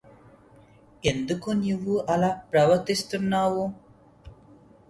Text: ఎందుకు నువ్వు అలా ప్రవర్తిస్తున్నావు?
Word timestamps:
ఎందుకు 1.03 1.49
నువ్వు 1.59 1.95
అలా 2.09 2.31
ప్రవర్తిస్తున్నావు? 2.51 3.63